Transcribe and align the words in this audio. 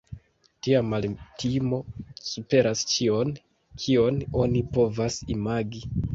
Tia 0.67 0.77
maltimo 0.93 1.79
superas 2.31 2.81
ĉion, 2.95 3.35
kion 3.85 4.19
oni 4.43 4.67
povas 4.79 5.21
imagi. 5.37 5.87